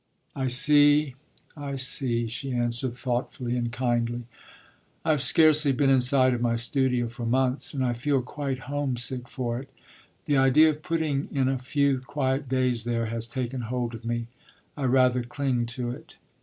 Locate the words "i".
0.35-0.47, 1.55-1.75, 7.85-7.93, 14.75-14.85